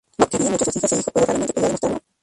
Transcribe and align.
Bob 0.17 0.29
quería 0.31 0.49
mucho 0.49 0.63
a 0.63 0.65
sus 0.65 0.77
hijas 0.77 0.93
e 0.93 0.99
hijo, 0.99 1.11
pero 1.13 1.27
raramente 1.27 1.53
podía 1.53 1.67
demostrarlo. 1.67 1.99